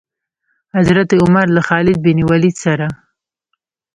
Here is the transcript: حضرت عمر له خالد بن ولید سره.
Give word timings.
حضرت 0.75 1.09
عمر 1.21 1.47
له 1.55 1.61
خالد 1.67 1.97
بن 2.05 2.17
ولید 2.31 2.55
سره. 2.65 2.87